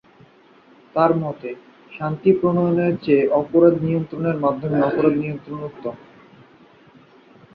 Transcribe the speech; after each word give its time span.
তার 0.95 1.11
মতে, 1.15 1.49
শাস্তি 1.91 2.31
প্রণয়নের 2.39 2.93
চেয়ে 3.03 3.23
অপরাধ 3.41 3.75
নিয়ন্ত্রণের 3.81 4.37
মাধ্যমে 4.39 4.77
অপরাধ 4.81 5.13
নিয়ন্ত্রণ 5.15 5.59
উত্তম। 5.63 5.95